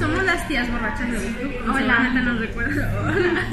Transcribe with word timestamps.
Somos 0.00 0.24
las 0.24 0.48
tías 0.48 0.70
borrachas 0.70 1.10
de 1.10 1.18
YouTube. 1.18 1.52
Hola. 1.70 2.08
Nos 2.10 2.38
recuerda. 2.40 3.48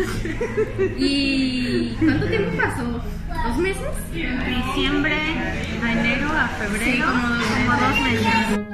¿Y 0.98 1.96
cuánto 2.00 2.26
tiempo 2.28 2.52
pasó? 2.58 3.02
¿Dos 3.48 3.58
meses? 3.58 3.84
Diciembre 4.12 5.16
a 5.84 5.92
enero 5.92 6.28
a 6.32 6.48
febrero. 6.48 6.86
Sí, 6.86 7.02
como 7.02 7.28
dos 7.30 7.46
como 7.46 7.72
dos 7.80 8.00
meses. 8.02 8.66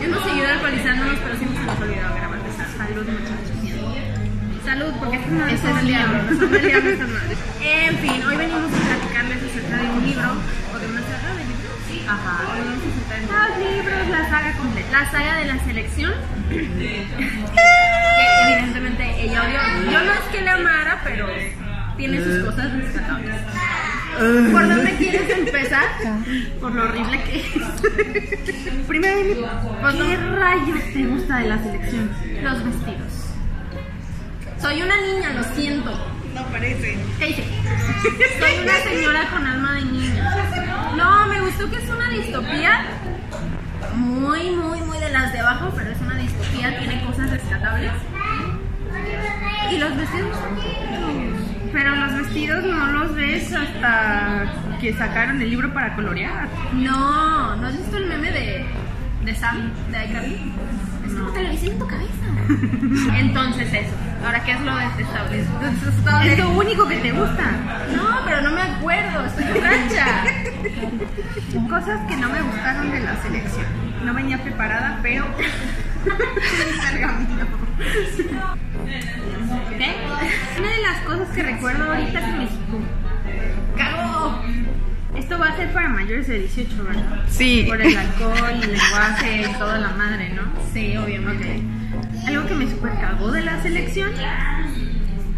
Hemos 0.00 0.22
seguido 0.24 0.46
alcoholizándonos, 0.48 1.18
pero 1.20 1.36
siempre 1.36 1.58
se 1.58 1.66
nos 1.66 1.80
olvidó 1.80 2.14
grabar. 2.14 2.38
Salud, 2.76 3.06
muchachos. 3.06 3.37
Salud, 5.28 5.38
porque 5.38 5.54
estas 5.54 5.54
madres 5.54 5.54
Ese 5.54 5.62
son 5.62 5.70
es 5.70 5.76
del 5.76 5.86
diablo. 5.86 6.18
diablo. 6.18 6.40
Son 6.40 6.50
del 6.52 6.62
diablo 6.68 6.90
estas 6.90 7.08
madres. 7.08 7.38
En 7.62 7.98
fin, 7.98 8.22
hoy 8.28 8.36
venimos 8.36 8.70
a 8.72 8.74
platicarles 8.88 9.38
acerca 9.48 9.76
de 9.76 9.86
un 9.90 10.00
libro 10.06 10.28
o 10.74 10.78
de 10.78 10.86
una 10.86 11.00
saga 11.02 11.28
de 11.38 11.44
libros. 11.44 11.66
Ajá. 12.08 12.34
Hoy 12.48 12.60
vamos 12.64 12.82
a 13.32 13.34
Los 13.48 13.58
libros, 13.58 14.08
la 14.08 14.22
saga 14.30 14.50
completa. 14.56 14.88
la 14.92 15.04
saga 15.10 15.32
de 15.36 15.44
la 15.44 15.58
selección. 15.64 16.12
que 16.48 16.56
evidentemente 18.46 19.02
ella 19.24 19.42
odió. 19.42 19.60
Yo 19.92 19.98
no 20.04 20.12
es 20.12 20.20
que 20.32 20.40
la 20.42 20.54
amara, 20.54 21.00
pero 21.04 21.26
tiene 21.96 22.22
sus 22.24 22.44
cosas 22.44 22.72
rescatables. 22.72 23.34
¿Por 24.52 24.68
dónde 24.68 24.96
quieres 24.96 25.30
empezar? 25.30 25.84
Por 26.60 26.72
lo 26.74 26.82
horrible 26.84 27.22
que 27.24 27.40
es. 27.40 27.46
Primero, 28.88 29.48
Pues 29.80 29.94
¿qué 29.94 30.16
no. 30.16 30.36
rayos 30.36 30.80
te 30.92 31.04
gusta 31.06 31.36
de 31.38 31.48
la 31.48 31.58
selección? 31.62 32.10
Los 32.42 32.64
vestidos. 32.64 33.12
Soy 34.60 34.82
una 34.82 35.00
niña, 35.00 35.30
lo 35.34 35.44
siento. 35.54 35.90
No 36.34 36.42
parece. 36.46 36.98
¿Qué 37.18 37.26
dice? 37.26 37.44
Soy 38.40 38.58
una 38.62 38.74
señora 38.82 39.30
con 39.30 39.46
alma 39.46 39.74
de 39.74 39.84
niña. 39.84 40.94
No, 40.96 41.26
me 41.28 41.40
gustó 41.42 41.70
que 41.70 41.76
es 41.76 41.88
una 41.88 42.08
distopía. 42.10 42.86
Muy, 43.94 44.50
muy, 44.50 44.80
muy 44.80 44.98
de 44.98 45.10
las 45.10 45.32
de 45.32 45.40
abajo, 45.40 45.72
pero 45.76 45.90
es 45.90 46.00
una 46.00 46.16
distopía, 46.16 46.78
tiene 46.78 47.04
cosas 47.04 47.30
rescatables. 47.30 47.92
Y 49.70 49.78
los 49.78 49.96
vestidos. 49.96 50.38
Pero 51.72 51.96
los 51.96 52.14
vestidos 52.16 52.64
no 52.64 52.86
los 52.86 53.14
ves 53.14 53.52
hasta 53.52 54.52
que 54.80 54.92
sacaron 54.94 55.40
el 55.40 55.50
libro 55.50 55.72
para 55.72 55.94
colorear. 55.94 56.48
No, 56.72 57.56
¿no 57.56 57.66
has 57.66 57.76
visto 57.76 57.96
el 57.96 58.06
meme 58.06 58.32
de, 58.32 58.66
de 59.24 59.34
Sam, 59.34 59.72
de 59.90 60.04
iCarly? 60.06 60.52
Es 61.08 61.14
como 61.14 61.30
televisión 61.32 61.72
en 61.72 61.78
tu 61.78 61.86
cabeza. 61.86 62.12
Entonces 63.18 63.72
eso. 63.72 63.94
Ahora, 64.24 64.42
¿qué 64.44 64.52
es 64.52 64.60
lo? 64.60 64.76
Detestable. 64.76 65.44
Es 66.32 66.38
lo 66.38 66.50
único 66.50 66.86
que 66.88 66.96
te 66.96 67.12
gusta. 67.12 67.44
No, 67.94 68.24
pero 68.24 68.42
no 68.42 68.50
me 68.52 68.62
acuerdo, 68.62 69.24
estoy 69.24 69.44
borracha. 69.44 70.24
Cosas 71.68 72.00
que 72.08 72.16
no 72.16 72.28
me 72.28 72.42
gustaron 72.42 72.90
de 72.90 73.00
la 73.00 73.16
selección. 73.22 73.66
No 74.04 74.14
venía 74.14 74.42
preparada, 74.42 74.98
pero. 75.02 75.24
¿Qué? 75.36 75.46
Una 80.58 80.70
de 80.70 80.82
las 80.82 81.00
cosas 81.06 81.28
que 81.34 81.42
recuerdo 81.42 81.84
ahorita 81.84 82.20
supo. 82.20 82.48
¡Cago! 82.48 83.07
Esto 85.28 85.40
va 85.40 85.48
a 85.48 85.56
ser 85.58 85.70
para 85.74 85.90
mayores 85.90 86.26
de 86.26 86.38
18, 86.38 86.84
¿verdad? 86.84 87.02
Sí. 87.28 87.66
Por 87.68 87.82
el 87.82 87.94
alcohol, 87.94 88.62
el 88.62 88.72
lenguaje, 88.72 89.46
toda 89.58 89.76
la 89.76 89.90
madre, 89.90 90.30
¿no? 90.30 90.40
Sí, 90.72 90.96
obviamente. 90.96 91.60
Algo 92.26 92.46
que 92.48 92.54
me 92.54 92.66
super 92.66 92.92
cagó 92.92 93.30
de 93.30 93.42
la 93.42 93.62
selección, 93.62 94.10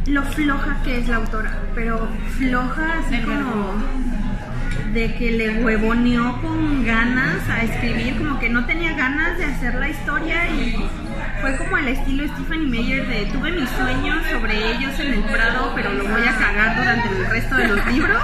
lo 0.07 0.23
floja 0.23 0.81
que 0.85 0.99
es 0.99 1.09
la 1.09 1.17
autora, 1.17 1.59
pero 1.75 2.09
floja 2.39 3.01
así 3.01 3.17
El 3.17 3.25
como 3.25 3.35
verbo. 3.41 3.75
de 4.95 5.15
que 5.17 5.33
le 5.33 5.65
huevoneó 5.65 6.41
con 6.41 6.85
ganas 6.87 7.49
a 7.49 7.63
escribir, 7.65 8.17
como 8.17 8.39
que 8.39 8.49
no 8.49 8.67
tenía 8.67 8.93
ganas 8.93 9.39
de 9.39 9.47
hacer 9.47 9.75
la 9.75 9.89
historia 9.89 10.49
y 10.51 10.77
fue 11.41 11.57
como 11.57 11.79
el 11.79 11.89
estilo 11.89 12.29
Stephanie 12.29 12.69
Meyer 12.69 13.09
de 13.09 13.27
tuve 13.27 13.51
mis 13.51 13.69
sueños 13.71 14.25
sobre 14.31 14.73
ellos 14.77 14.97
en 15.01 15.15
el 15.15 15.21
Prado, 15.25 15.73
pero 15.75 15.93
lo 15.95 16.05
voy 16.05 16.23
a 16.23 16.37
cagar 16.37 16.77
durante 16.77 17.09
el 17.09 17.27
resto 17.27 17.57
de 17.57 17.67
los 17.67 17.87
libros. 17.87 18.23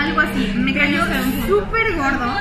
Algo 0.00 0.20
así, 0.20 0.54
me 0.56 0.72
cayó 0.72 1.04
súper 1.46 1.94
gordo 1.94 2.34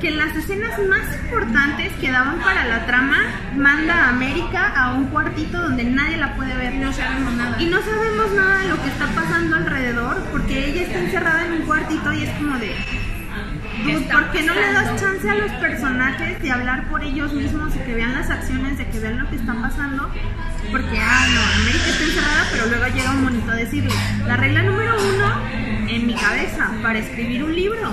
que 0.00 0.10
las 0.10 0.34
escenas 0.34 0.78
más 0.88 1.02
importantes 1.24 1.92
que 2.00 2.10
daban 2.10 2.38
para 2.40 2.64
la 2.64 2.86
trama 2.86 3.18
manda 3.54 4.06
a 4.06 4.08
América 4.08 4.72
a 4.74 4.94
un 4.94 5.08
cuartito 5.08 5.60
donde 5.60 5.84
nadie 5.84 6.16
la 6.16 6.34
puede 6.36 6.54
ver. 6.56 6.74
No 6.74 6.90
sabemos 6.90 7.34
nada. 7.34 7.60
Y 7.60 7.66
no 7.66 7.82
sabemos 7.82 8.32
nada 8.32 8.58
de 8.58 8.68
lo 8.68 8.82
que 8.82 8.88
está 8.88 9.06
pasando 9.08 9.56
alrededor 9.56 10.22
porque 10.32 10.70
ella 10.70 10.82
está 10.82 10.98
encerrada 11.00 11.46
en 11.46 11.52
un 11.52 11.62
cuartito 11.66 12.12
y 12.14 12.24
es 12.24 12.30
como 12.36 12.58
de... 12.58 12.74
¿Qué 13.84 13.92
Dude, 13.92 14.06
¿por 14.10 14.30
qué 14.30 14.42
no 14.42 14.54
le 14.54 14.72
das 14.72 15.00
chance 15.00 15.28
a 15.28 15.34
los 15.34 15.50
personajes 15.52 16.40
de 16.40 16.50
hablar 16.50 16.88
por 16.88 17.02
ellos 17.04 17.32
mismos 17.32 17.74
y 17.76 17.78
que 17.80 17.94
vean 17.94 18.14
las 18.14 18.30
acciones, 18.30 18.78
de 18.78 18.86
que 18.88 19.00
vean 19.00 19.18
lo 19.18 19.28
que 19.28 19.36
está 19.36 19.52
pasando? 19.52 20.10
Porque, 20.70 20.98
ah, 20.98 21.26
no, 21.34 21.62
América 21.62 21.88
está 21.88 22.04
encerrada, 22.04 22.46
pero 22.52 22.66
luego 22.66 22.86
llega 22.94 23.10
un 23.10 23.24
monito 23.24 23.50
a 23.50 23.56
decirle, 23.56 23.92
la 24.26 24.36
regla 24.36 24.62
número 24.62 24.94
uno 24.96 25.63
en 25.88 26.06
mi 26.06 26.14
cabeza 26.14 26.70
para 26.82 26.98
escribir 26.98 27.44
un 27.44 27.54
libro 27.54 27.90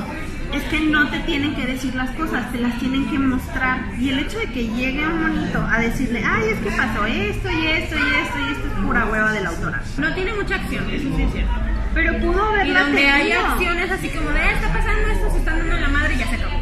es 0.53 0.63
que 0.63 0.79
no 0.81 1.07
te 1.09 1.19
tienen 1.21 1.55
que 1.55 1.65
decir 1.65 1.95
las 1.95 2.09
cosas, 2.11 2.51
te 2.51 2.59
las 2.59 2.77
tienen 2.79 3.09
que 3.09 3.17
mostrar. 3.17 3.85
Y 3.97 4.09
el 4.09 4.19
hecho 4.19 4.37
de 4.37 4.45
que 4.47 4.67
llegue 4.67 5.05
un 5.07 5.21
monito 5.21 5.65
a 5.65 5.79
decirle, 5.79 6.23
ay, 6.25 6.43
es 6.51 6.59
que 6.59 6.71
pasó 6.71 7.05
esto 7.05 7.49
y 7.49 7.67
esto 7.67 7.95
y 7.95 8.15
esto 8.21 8.37
y 8.37 8.51
esto 8.51 8.67
es 8.67 8.73
pura 8.85 9.05
hueva 9.05 9.31
de 9.31 9.41
la 9.41 9.49
autora. 9.49 9.81
No 9.97 10.13
tiene 10.13 10.33
mucha 10.33 10.55
acción, 10.55 10.89
eso 10.89 11.07
sí 11.15 11.23
es 11.23 11.31
cierto. 11.31 11.53
Pero 11.93 12.17
pudo 12.19 12.49
Y 12.49 12.53
haberla 12.53 12.81
donde 12.83 13.09
hay 13.09 13.29
tenido. 13.29 13.45
acciones 13.47 13.91
así 13.91 14.09
como 14.09 14.29
de, 14.31 14.39
"Ah, 14.41 14.51
está 14.51 14.73
pasando 14.73 15.07
esto, 15.09 15.31
se 15.31 15.37
están 15.39 15.59
dando 15.59 15.77
la 15.77 15.87
madre 15.89 16.15
y 16.15 16.17
ya 16.17 16.27
se 16.27 16.35
acabó. 16.35 16.61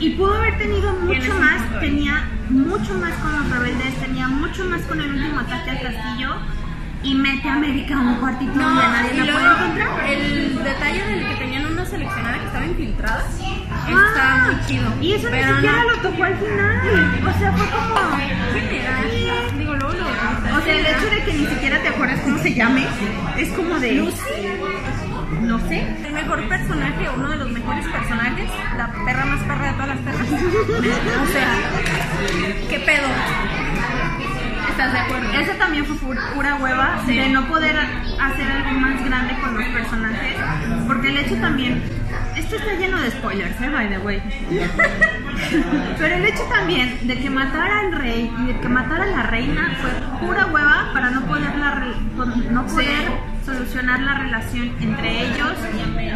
Y 0.00 0.10
pudo 0.10 0.34
haber 0.34 0.58
tenido 0.58 0.92
mucho 0.94 1.34
más, 1.38 1.80
tenía 1.80 2.28
mucho 2.50 2.94
más 2.94 3.12
con 3.14 3.32
los 3.32 3.48
rebeldes, 3.50 3.94
tenía 4.00 4.26
mucho 4.28 4.64
más 4.64 4.82
con 4.82 5.00
el 5.00 5.10
último 5.10 5.38
ataque 5.40 5.70
al 5.70 5.80
castillo 5.82 6.34
y 7.04 7.14
mete 7.14 7.48
a 7.48 7.54
América 7.54 7.96
a 7.96 8.00
un 8.00 8.14
cuartito 8.16 8.52
donde 8.52 8.82
nadie 8.82 9.14
y 9.14 9.18
la 9.18 9.24
luego 9.24 9.38
puede 9.38 9.54
encontrar. 9.64 10.10
el 10.10 10.64
detalle 10.64 11.04
del 11.06 11.28
que 11.28 11.34
tenían 11.36 11.66
una 11.66 11.84
seleccionada 11.84 12.38
que 12.38 12.46
estaba 12.46 12.64
infiltrada, 12.66 13.24
Ah, 13.86 14.06
está 14.08 14.44
muy 14.46 14.66
chido. 14.66 14.92
Y 15.02 15.12
eso 15.12 15.28
ni 15.28 15.42
siquiera 15.42 15.82
no. 15.82 15.90
lo 15.90 15.96
tocó 15.98 16.24
al 16.24 16.36
final. 16.36 17.20
O 17.28 17.38
sea, 17.38 17.52
fue 17.52 17.66
como. 17.68 18.16
¿Quién 18.52 18.80
era? 18.80 19.00
Digo, 19.58 19.74
luego 19.74 19.92
lo 19.92 20.56
O 20.56 20.60
sea, 20.62 20.74
el 20.74 20.86
hecho 20.86 21.10
de 21.14 21.24
que 21.24 21.32
ni 21.34 21.46
siquiera 21.46 21.78
te 21.82 21.88
acuerdas 21.88 22.20
cómo 22.20 22.38
se 22.38 22.54
llame 22.54 22.86
es 23.36 23.48
como 23.50 23.78
de. 23.78 24.10
No 25.42 25.58
sé. 25.68 25.86
El 26.06 26.12
mejor 26.14 26.48
personaje, 26.48 27.08
uno 27.14 27.28
de 27.28 27.36
los 27.36 27.50
mejores 27.50 27.86
personajes, 27.86 28.48
la 28.78 28.90
perra 29.04 29.24
más 29.26 29.40
perra 29.42 29.66
de 29.66 29.72
todas 29.72 29.88
las 29.88 29.98
perras. 29.98 30.28
o 30.32 31.26
sea, 31.32 31.54
también 35.74 35.86
fue 35.98 36.14
pu- 36.14 36.34
pura 36.34 36.54
hueva 36.56 37.02
Sí. 37.06 37.16
de 37.16 37.28
no 37.30 37.46
poder 37.48 37.76
hacer 37.76 38.50
algo 38.50 38.78
más 38.78 39.04
grande 39.04 39.34
con 39.40 39.54
los 39.54 39.64
personajes. 39.66 40.36
Porque 40.86 41.08
el 41.08 41.16
hecho 41.18 41.34
también. 41.36 41.82
Esto 42.36 42.56
está 42.56 42.74
lleno 42.74 43.00
de 43.00 43.10
spoilers, 43.10 43.60
eh, 43.60 43.68
by 43.70 43.88
the 43.88 43.98
way. 43.98 44.22
Pero 45.98 46.14
el 46.14 46.24
hecho 46.26 46.42
también 46.52 46.98
de 47.06 47.18
que 47.18 47.30
matara 47.30 47.80
al 47.80 47.92
rey 47.92 48.32
y 48.40 48.46
de 48.52 48.60
que 48.60 48.68
matara 48.68 49.04
a 49.04 49.06
la 49.06 49.22
reina 49.24 49.76
fue 49.80 49.90
pura 50.26 50.46
hueva 50.46 50.90
para 50.92 51.10
no 51.10 51.22
poder, 51.22 51.54
la 51.56 51.84
no 52.50 52.66
poder 52.66 53.10
solucionar 53.44 54.00
la 54.00 54.14
relación 54.14 54.72
entre 54.80 55.22
ellos 55.28 55.52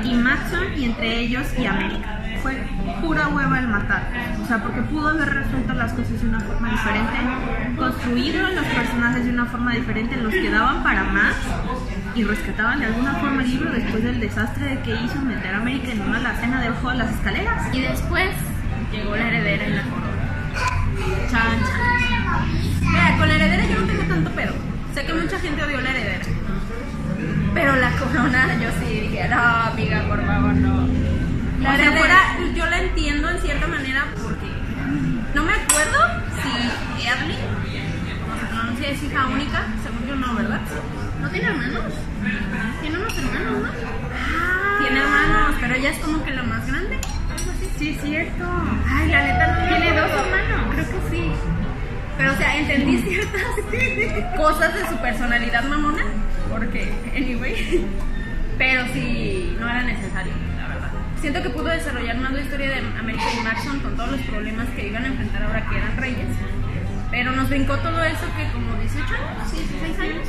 y 0.05 0.15
Matson 0.15 0.65
y 0.77 0.85
entre 0.85 1.19
ellos 1.21 1.47
y 1.59 1.67
América. 1.67 2.18
Fue 2.43 2.57
pura 3.01 3.29
hueva 3.29 3.59
el 3.59 3.69
matar. 3.69 4.03
O 4.43 4.47
sea, 4.47 4.63
porque 4.63 4.81
pudo 4.83 5.09
haber 5.09 5.29
resuelto 5.29 5.73
las 5.75 5.93
cosas 5.93 6.21
de 6.21 6.29
una 6.29 6.41
forma 6.41 6.71
diferente, 6.71 7.17
construido 7.77 8.49
los 8.49 8.65
personajes 8.65 9.25
de 9.25 9.31
una 9.31 9.47
forma 9.47 9.75
diferente, 9.75 10.17
los 10.17 10.33
que 10.33 10.51
daban 10.51 10.83
para 10.83 11.05
más 11.05 11.35
y 12.15 12.25
rescataban 12.25 12.81
de 12.81 12.87
alguna 12.87 13.15
forma 13.15 13.43
el 13.43 13.51
libro 13.51 13.71
después 13.71 14.03
del 14.03 14.21
desastre 14.21 14.67
de 14.67 14.81
que 14.81 14.91
hizo 14.91 15.21
meter 15.23 15.55
a 15.55 15.59
América 15.59 15.93
en 15.93 16.01
una 16.03 16.19
alacena 16.19 16.61
debajo 16.61 16.91
de 16.91 16.97
las 16.97 17.13
escaleras. 17.13 17.75
Y 17.75 17.83
después 17.83 18.31
llegó 18.93 19.17
la 19.17 19.29
heredera 19.29 19.69
y 19.69 19.73
la 19.73 19.83
corona. 19.83 20.09
Chan, 21.31 21.59
chan. 21.61 22.09
Mira, 22.83 23.17
con 23.19 23.29
la 23.29 23.35
heredera 23.35 23.67
yo 23.67 23.81
no 23.81 23.87
tengo 23.87 24.03
tanto 24.03 24.31
pedo. 24.33 24.53
Sé 24.95 25.05
que 25.05 25.15
mucha 25.15 25.39
gente 25.39 25.63
odió 25.63 25.81
la 25.81 25.91
heredera. 25.91 26.25
Pero 27.55 27.77
la 27.77 27.91
corona, 27.93 28.55
yo 28.61 28.69
sí 28.81 29.01
dije, 29.01 29.29
no, 29.29 29.43
amiga, 29.43 30.03
por 30.09 30.25
favor, 30.25 30.55
no. 30.55 30.89
La 31.61 31.75
heredera, 31.75 32.19
entiendo 32.99 33.31
en 33.31 33.39
cierta 33.39 33.67
manera 33.69 34.07
porque 34.21 34.49
no 35.33 35.45
me 35.45 35.53
acuerdo 35.53 35.99
si 36.43 37.07
Evelyn, 37.07 37.39
como 38.21 38.41
se 38.41 38.47
pronuncia, 38.47 38.89
es 38.89 39.03
hija 39.05 39.27
única. 39.29 39.67
Según 39.85 40.09
yo, 40.09 40.17
no, 40.17 40.35
¿verdad? 40.35 40.61
¿No 41.21 41.31
tiene 41.31 41.47
hermanos? 41.47 41.95
Tiene 42.81 42.99
unos 42.99 43.19
hermanos, 43.19 43.63
¿no? 43.63 44.81
Tiene 44.81 44.99
hermanos, 44.99 45.57
pero 45.61 45.75
ella 45.77 45.91
es 45.91 45.99
como 45.99 46.25
que 46.25 46.33
la 46.33 46.43
más 46.43 46.67
grande. 46.67 46.97
algo 46.97 47.51
así. 47.53 47.71
Sí, 47.79 47.91
es 47.91 48.03
cierto. 48.03 48.45
Ay, 48.89 49.11
la 49.13 49.23
neta 49.23 49.47
no 49.47 49.69
Tiene 49.69 50.01
dos 50.01 50.11
hermanos. 50.11 50.75
Creo 50.75 50.87
que 50.87 51.11
sí. 51.11 51.33
Pero, 52.17 52.33
o 52.33 52.37
sea, 52.37 52.57
entendí 52.57 52.99
ciertas 52.99 54.37
cosas 54.37 54.75
de 54.75 54.89
su 54.89 54.97
personalidad 55.01 55.63
mamona. 55.69 56.03
Porque, 56.51 56.93
anyway. 57.17 57.87
pero 58.59 58.85
sí, 58.93 59.57
no 59.61 59.69
era 59.69 59.85
necesario. 59.85 60.33
Siento 61.21 61.43
que 61.43 61.51
pudo 61.51 61.65
desarrollar 61.65 62.17
más 62.19 62.33
la 62.33 62.41
historia 62.43 62.69
de 62.71 62.77
América 62.99 63.25
y 63.39 63.43
Maxon 63.43 63.81
con 63.81 63.97
todos 63.97 64.13
los 64.13 64.21
problemas 64.23 64.69
que 64.69 64.87
iban 64.87 65.05
a 65.05 65.09
enfrentar 65.09 65.43
ahora 65.43 65.67
que 65.69 65.77
eran 65.77 65.97
reyes. 65.97 66.29
Pero 67.11 67.33
nos 67.33 67.49
brincó 67.49 67.77
todo 67.79 68.05
eso 68.05 68.25
que 68.37 68.53
como 68.53 68.79
18 68.81 69.15
años, 69.15 69.53
16 69.53 69.99
años. 69.99 70.29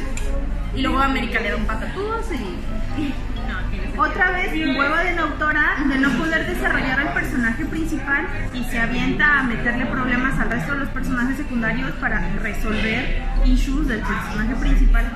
Y 0.75 0.81
luego 0.81 0.99
América 0.99 1.39
le 1.41 1.51
da 1.51 1.57
un 1.57 1.65
patatús 1.65 2.31
y... 2.31 3.13
no. 3.47 4.03
Otra 4.03 4.31
vez, 4.31 4.51
hueva 4.53 5.03
de 5.03 5.15
la 5.15 5.21
autora 5.23 5.77
de 5.87 5.97
no 5.99 6.09
poder 6.17 6.47
desarrollar 6.47 6.99
al 6.99 7.13
personaje 7.13 7.65
principal 7.65 8.27
y 8.53 8.63
se 8.63 8.79
avienta 8.79 9.39
a 9.39 9.43
meterle 9.43 9.85
problemas 9.85 10.39
al 10.39 10.49
resto 10.49 10.73
de 10.73 10.79
los 10.79 10.89
personajes 10.89 11.37
secundarios 11.37 11.91
para 11.93 12.19
resolver 12.41 13.23
issues 13.45 13.87
del 13.87 13.99
personaje 13.99 14.55
principal. 14.55 15.11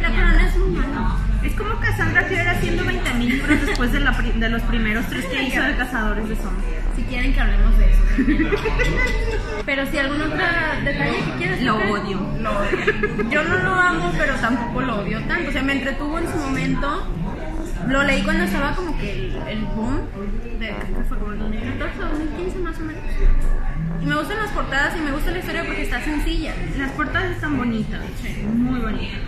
La 0.00 0.08
corona 0.08 0.48
es 0.48 0.56
muy 0.56 0.70
mala. 0.70 1.27
Es 1.42 1.52
como 1.54 1.78
Cassandra 1.80 2.26
Clare 2.26 2.48
haciendo 2.50 2.82
20.000 2.84 3.18
libros 3.18 3.66
después 3.66 3.92
de, 3.92 4.00
la 4.00 4.12
pri- 4.12 4.32
de 4.32 4.48
los 4.48 4.62
primeros 4.62 5.06
tres 5.06 5.24
que 5.26 5.42
hizo 5.44 5.62
de 5.62 5.76
Cazadores 5.76 6.28
de 6.28 6.34
Sombras. 6.36 6.64
Si 6.96 7.02
quieren 7.04 7.32
que 7.32 7.40
hablemos 7.40 7.78
de 7.78 7.90
eso. 7.90 8.02
Pero 9.64 9.86
si 9.86 9.98
algún 9.98 10.20
otro 10.20 10.36
detalle 10.84 11.16
que 11.24 11.32
quieres 11.38 11.62
Lo 11.62 11.74
tocar, 11.74 11.90
odio. 11.90 12.20
Lo 12.40 12.50
odio. 12.58 13.30
Yo 13.30 13.44
no 13.44 13.56
lo 13.58 13.70
amo, 13.72 14.12
pero 14.18 14.34
tampoco 14.36 14.80
lo 14.80 15.00
odio 15.02 15.20
tanto. 15.28 15.48
O 15.48 15.52
sea, 15.52 15.62
me 15.62 15.72
entretuvo 15.74 16.18
en 16.18 16.28
su 16.30 16.36
momento. 16.38 17.06
Lo 17.86 18.02
leí 18.02 18.22
cuando 18.22 18.44
estaba 18.44 18.74
como 18.74 18.98
que 18.98 19.12
el, 19.12 19.36
el 19.48 19.64
boom 19.66 20.00
de 20.58 20.66
¿qué 20.66 21.04
fue 21.08 21.18
como 21.18 21.32
el 21.32 21.38
2014 21.38 21.98
o 22.02 22.08
2015 22.08 22.58
más 22.58 22.76
o 22.76 22.80
menos. 22.80 23.02
Portadas 24.58 24.96
y 24.96 25.00
me 25.00 25.12
gusta 25.12 25.30
la 25.30 25.38
historia 25.38 25.64
porque 25.64 25.82
está 25.82 26.00
sencilla. 26.02 26.52
Las 26.76 26.90
portadas 26.92 27.30
están 27.30 27.56
bonitas, 27.56 28.00
muy 28.54 28.80
bonitas. 28.80 29.18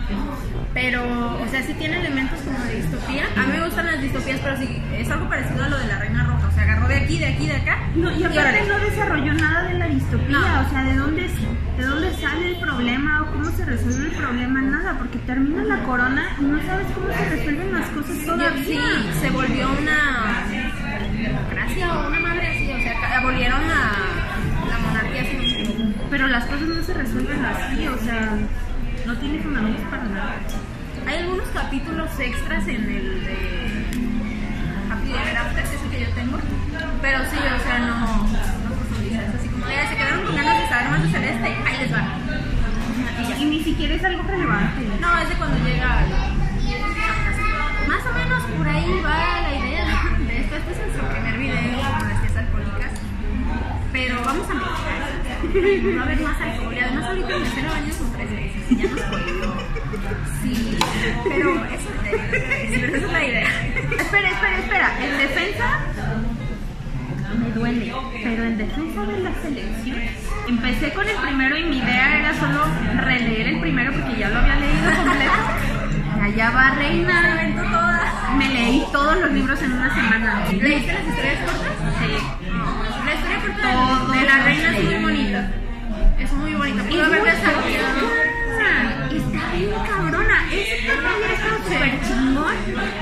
Pero, 0.73 1.01
o 1.41 1.47
sea, 1.49 1.63
sí 1.63 1.73
tiene 1.75 1.99
elementos 1.99 2.39
como 2.41 2.59
de 2.65 2.75
distopía. 2.75 3.23
A 3.37 3.41
mí 3.47 3.53
me 3.57 3.65
gustan 3.65 3.85
las 3.87 4.01
distopías, 4.01 4.39
pero 4.43 4.57
sí 4.57 4.81
es 4.97 5.09
algo 5.09 5.29
parecido 5.29 5.63
a 5.63 5.69
lo 5.69 5.77
de 5.77 5.87
la 5.87 5.99
Reina 5.99 6.23
Roja. 6.25 6.47
O 6.47 6.51
sea, 6.51 6.63
agarró 6.63 6.87
de 6.89 6.95
aquí, 6.97 7.17
de 7.17 7.27
aquí, 7.27 7.47
de 7.47 7.55
acá. 7.55 7.77
No, 7.95 8.11
y 8.11 8.23
aparte 8.23 8.63
no 8.67 8.79
desarrolló 8.79 9.33
nada 9.33 9.63
de 9.69 9.73
la 9.75 9.87
distopía, 9.87 10.37
No. 10.37 10.67
o 10.67 10.69
sea, 10.69 10.83
de 10.83 10.95
dónde, 10.95 11.29
de 11.77 11.83
dónde 11.85 12.13
sale 12.15 12.47
el 12.49 12.59
problema 12.59 13.21
o 13.23 13.31
cómo 13.31 13.45
se 13.51 13.65
resuelve 13.65 14.05
el 14.09 14.11
problema, 14.15 14.61
nada, 14.61 14.97
porque 14.97 15.17
termina 15.19 15.63
la 15.63 15.83
corona 15.83 16.23
y 16.39 16.43
no 16.43 16.61
sabes 16.63 16.87
cómo 16.93 17.07
se 17.07 17.29
resuelven 17.29 17.71
las 17.73 17.89
cosas 17.89 18.17
todavía. 18.25 18.63
Sí, 18.65 18.79
se 19.21 19.29
volvió 19.29 19.69
una 19.79 20.43
democracia 21.21 21.93
o 21.93 22.07
una 22.07 22.19
madre 22.19 22.47
así, 22.47 22.71
o 22.71 22.81
sea, 22.83 22.93
ca- 22.99 23.17
abolieron 23.19 23.61
Pero 26.11 26.27
las 26.27 26.45
cosas 26.45 26.61
no 26.67 26.83
se 26.83 26.93
resuelven 26.93 27.43
así, 27.45 27.87
o 27.87 27.97
sea, 27.97 28.37
no 29.07 29.17
tiene 29.17 29.39
fundamentos 29.39 29.85
para 29.89 30.03
nada. 30.03 30.35
Hay 31.07 31.17
algunos 31.19 31.47
capítulos 31.47 32.09
extras 32.19 32.67
en 32.67 32.83
el 32.83 33.23
de 33.25 33.85
Happy 34.91 35.09
Ever 35.09 35.37
After, 35.37 35.63
que 35.63 35.75
es 35.75 35.81
el 35.81 35.89
que 35.89 36.01
yo 36.01 36.09
tengo, 36.13 36.37
pero 37.01 37.19
sí, 37.31 37.37
o 37.37 37.63
sea, 37.63 37.79
no, 37.79 37.97
no 37.97 38.75
profundizas, 38.75 39.35
así 39.35 39.47
como, 39.47 39.65
"Mira, 39.65 39.89
se 39.89 39.95
quedaron 39.95 40.25
con 40.25 40.35
ganas 40.35 40.59
de 40.61 40.67
saber 40.67 40.89
más 40.91 41.03
de 41.03 41.09
Celeste, 41.09 41.47
ahí 41.65 41.77
les 41.81 41.93
va. 41.93 42.03
Y 43.39 43.45
ni 43.45 43.63
siquiera 43.63 43.95
es 43.95 44.03
algo 44.03 44.23
relevante. 44.23 44.87
No, 44.99 45.17
es 45.17 45.29
de 45.29 45.35
cuando 45.35 45.57
llega. 45.65 46.05
Más 47.87 48.05
o 48.05 48.13
menos 48.13 48.43
por 48.57 48.67
ahí 48.67 49.01
va 49.03 49.41
la 49.41 49.55
idea 49.55 49.85
de 50.27 50.41
esto. 50.41 50.55
Este 50.55 50.71
es 50.71 50.77
nuestro 50.77 51.09
primer 51.09 51.37
video 51.37 51.81
con 51.81 52.09
las 52.09 52.37
alcohólicas. 52.37 52.91
Pero 53.91 54.15
vamos 54.23 54.49
a 54.49 54.53
mejorar. 54.53 55.20
No 55.53 55.97
va 55.97 56.03
haber 56.03 56.21
más 56.21 56.41
alcohol. 56.41 56.73
Y 56.73 56.79
además 56.79 57.05
ahorita 57.05 57.37
me 57.37 57.47
estoy 57.47 57.63
baño 57.63 57.93
con 57.99 58.13
tres 58.13 58.31
veces 58.31 58.71
y 58.71 58.75
ya 58.77 58.89
nos 58.89 59.01
puedo. 59.01 59.55
Sí, 60.41 60.77
pero 61.27 61.65
eso 61.65 62.95
es, 62.95 63.11
la 63.11 63.25
idea. 63.25 63.47
Espera, 63.99 64.29
espera, 64.29 64.59
espera, 64.59 65.05
en 65.05 65.17
defensa 65.17 65.79
me 67.37 67.51
duele, 67.51 67.93
pero 68.23 68.43
en 68.43 68.57
defensa 68.57 69.05
de 69.05 69.19
la 69.19 69.33
selección 69.41 69.99
empecé 70.47 70.93
con 70.93 71.07
el 71.07 71.15
primero 71.17 71.57
y 71.57 71.63
mi 71.63 71.77
idea 71.79 72.19
era 72.19 72.33
solo 72.39 72.65
releer 72.97 73.47
el 73.47 73.61
primero 73.61 73.91
porque 73.93 74.19
ya 74.19 74.29
lo 74.29 74.39
había 74.39 74.55
leído 74.55 74.91
completo. 74.95 75.31
Allá 76.21 76.51
va 76.51 76.75
Reina, 76.75 77.51
me 78.37 78.49
leí 78.49 78.83
todos 78.91 79.17
los 79.19 79.31
libros 79.31 79.61
en 79.61 79.73
una 79.73 79.93
semana. 79.93 80.45
¿Leíste 80.51 80.93
las 80.93 81.07
historias 81.07 81.39
cortas? 81.45 81.73
Sí. 81.99 82.50
La 83.11 83.17
historia 83.17 83.39
corta 83.41 84.13
de- 84.13 84.25
la 84.25 84.35
los 84.37 84.45
reina 84.45 84.77
es 84.77 84.83
muy 84.83 84.95
bonita. 85.03 85.51
Es 86.19 86.31
muy 86.33 86.53
bonita. 86.53 86.83
Pudo 86.83 87.05
haber 87.05 87.23
desarrollado. 87.23 87.99
cabrona, 88.61 89.07
Está 89.11 89.51
bien 89.55 89.71
cabrona. 89.87 90.37
Ese 90.51 90.75
tema 90.87 91.09
hubiera 91.17 91.33
estado 91.33 91.57
súper 91.63 92.01
chingón 92.07 92.55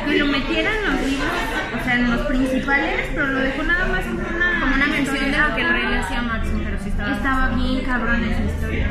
que 0.06 0.14
lo 0.18 0.26
metiera 0.28 0.72
en 0.76 0.84
los 0.86 1.02
libros, 1.06 1.32
o 1.80 1.84
sea, 1.84 1.96
en 1.96 2.12
los 2.12 2.22
principales, 2.28 3.02
pero 3.14 3.28
lo 3.28 3.40
dejó 3.40 3.64
nada 3.64 3.86
más 3.88 4.02
como 4.06 4.20
una, 4.36 4.60
Como 4.62 4.76
una 4.76 4.88
mención 4.88 5.32
de 5.32 5.38
lo 5.38 5.56
que 5.56 5.62
el 5.62 5.70
rey 5.70 5.88
le 5.88 5.98
hacía 6.00 6.20
a 6.20 6.22
Maxim, 6.24 6.64
pero 6.64 6.78
sí 6.84 6.90
estaba. 6.90 7.12
Estaba 7.16 7.48
bien 7.56 7.86
cabrón 7.86 8.24
esa 8.24 8.44
historia. 8.44 8.88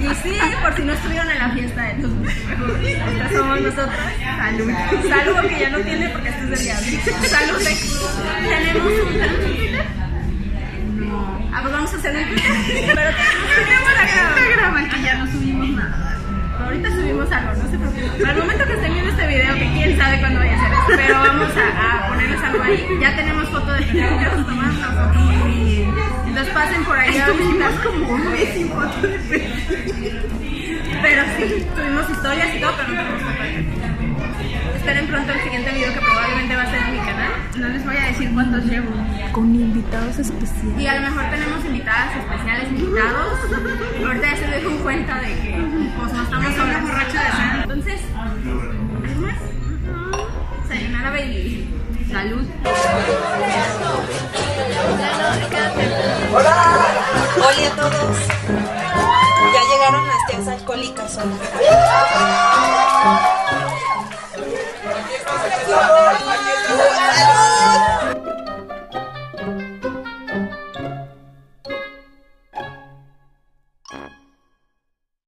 Y 0.00 0.14
sí, 0.22 0.32
por 0.60 0.74
si 0.74 0.82
no 0.82 0.92
estuvieron 0.92 1.30
en 1.30 1.38
la 1.38 1.48
fiesta 1.50 1.82
de 1.82 1.94
tus 2.02 2.10
Estas 2.28 3.32
somos 3.32 3.60
nosotros. 3.60 3.94
Salud. 4.36 4.70
Salud, 5.08 5.32
porque 5.40 5.58
ya 5.60 5.70
no 5.70 5.78
tiene 5.78 6.08
porque 6.08 6.28
esto 6.30 6.42
es 6.44 6.50
del 6.50 6.62
diablo. 6.62 6.86
Salud. 7.28 7.62
Tenemos 8.78 9.00
un 9.00 9.12
¿tenemos 9.12 9.38
un 9.38 9.56
Twitter. 9.56 9.86
Ah, 11.52 11.58
pues 11.62 11.72
vamos 11.72 11.92
a 11.92 11.96
hacer 11.96 12.16
un 12.16 12.24
Twitter. 12.28 12.94
Pero 12.94 13.10
tenemos 13.10 13.90
Instagram. 13.98 14.76
Al 14.76 14.88
que 14.88 15.02
ya 15.02 15.14
no 15.18 15.26
subimos 15.32 15.68
nada. 15.70 16.16
Ahorita 16.62 16.90
subimos 16.90 17.32
algo, 17.32 17.54
no 17.54 17.70
se 17.70 17.78
preocupen. 17.78 18.22
Para 18.22 18.32
el 18.32 18.38
momento 18.38 18.64
que 18.66 18.72
estén 18.74 18.92
viendo 18.92 19.10
este 19.10 19.26
video, 19.26 19.54
que 19.54 19.72
quién 19.74 19.98
sabe 19.98 20.20
cuándo 20.20 20.38
vaya 20.40 20.54
a 20.54 20.60
ser 20.62 20.72
esto, 20.72 20.92
pero 20.96 21.14
vamos 21.18 21.52
a, 21.56 22.04
a 22.04 22.08
ponerles 22.08 22.42
algo 22.42 22.62
ahí. 22.62 22.98
Ya 23.00 23.16
tenemos 23.16 23.48
foto 23.48 23.72
de 23.72 23.78
perfil, 23.78 24.44
tomamos 24.46 24.76
una 24.76 24.88
foto. 24.88 25.18
Entonces 26.26 26.54
pasen 26.54 26.84
por 26.84 26.98
ahí 26.98 27.16
Estuvimos 27.16 27.72
como 27.82 28.08
un 28.10 28.30
mes 28.32 28.48
sin 28.54 28.68
foto 28.68 29.00
de. 29.02 29.50
Pero 31.02 31.22
sí, 31.36 31.66
tuvimos 31.74 32.10
historias 32.10 32.54
y 32.54 32.60
todo, 32.60 32.72
pero 32.76 32.88
no 32.88 32.96
tenemos 32.96 33.22
foto 33.22 33.42
de. 33.42 33.97
Esperen 34.76 35.06
pronto 35.08 35.32
el 35.32 35.40
siguiente 35.40 35.72
video 35.72 35.92
que 35.92 36.00
probablemente 36.00 36.56
va 36.56 36.62
a 36.62 36.70
ser 36.70 36.80
en 36.80 36.92
mi 36.92 36.98
canal. 36.98 37.32
No 37.56 37.68
les 37.68 37.84
voy 37.84 37.96
a 37.96 38.06
decir 38.06 38.32
cuántos 38.32 38.64
llevo. 38.64 38.90
Con 39.32 39.54
invitados 39.54 40.18
especiales. 40.18 40.80
Y 40.80 40.86
a 40.86 40.94
lo 40.94 41.00
mejor 41.10 41.24
tenemos 41.30 41.64
invitadas 41.64 42.16
especiales, 42.16 42.68
invitados. 42.68 43.38
Ahorita 44.04 44.26
ya 44.30 44.36
se 44.36 44.46
dejo 44.46 44.70
en 44.70 44.78
cuenta 44.78 45.20
de 45.20 45.26
que 45.40 45.50
pues 45.98 46.12
no 46.12 46.22
estamos 46.22 46.54
solas. 46.54 46.82
borracho 46.82 47.18
de 47.18 47.18
sed. 47.18 47.62
Entonces, 47.62 48.00
¿algo 48.16 49.20
más? 49.20 49.38
Sayonara 50.68 51.10
baby. 51.10 51.68
Salud. 52.10 52.46
Hola 56.32 57.66
a 57.66 57.76
todos. 57.76 58.18
Ya 59.52 59.62
llegaron 59.72 60.06
las 60.06 60.26
tías 60.26 60.48
alcohólicas 60.48 61.18
hoy. 61.18 61.32